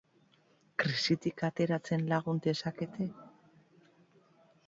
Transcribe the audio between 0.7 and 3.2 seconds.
Krisitik ateratzen lagun dezakete?